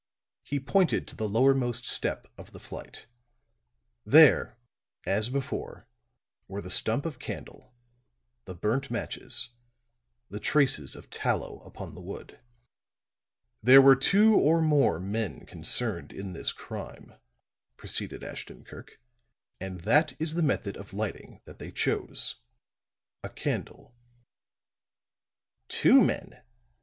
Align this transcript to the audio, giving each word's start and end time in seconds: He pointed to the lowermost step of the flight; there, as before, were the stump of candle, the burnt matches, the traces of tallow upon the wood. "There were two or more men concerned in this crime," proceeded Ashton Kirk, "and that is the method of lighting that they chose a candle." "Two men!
He 0.41 0.59
pointed 0.59 1.07
to 1.09 1.15
the 1.15 1.29
lowermost 1.29 1.85
step 1.85 2.25
of 2.35 2.53
the 2.53 2.59
flight; 2.59 3.05
there, 4.03 4.57
as 5.05 5.29
before, 5.29 5.85
were 6.47 6.59
the 6.59 6.71
stump 6.71 7.05
of 7.05 7.19
candle, 7.19 7.75
the 8.45 8.55
burnt 8.55 8.89
matches, 8.89 9.49
the 10.27 10.39
traces 10.39 10.95
of 10.95 11.11
tallow 11.11 11.59
upon 11.61 11.93
the 11.93 12.01
wood. 12.01 12.39
"There 13.61 13.79
were 13.79 13.95
two 13.95 14.33
or 14.33 14.59
more 14.59 14.99
men 14.99 15.45
concerned 15.45 16.11
in 16.11 16.33
this 16.33 16.51
crime," 16.51 17.13
proceeded 17.77 18.23
Ashton 18.23 18.63
Kirk, 18.63 18.99
"and 19.59 19.81
that 19.81 20.19
is 20.19 20.33
the 20.33 20.41
method 20.41 20.77
of 20.77 20.93
lighting 20.95 21.41
that 21.45 21.59
they 21.59 21.71
chose 21.71 22.37
a 23.21 23.29
candle." 23.29 23.93
"Two 25.67 26.01
men! 26.03 26.41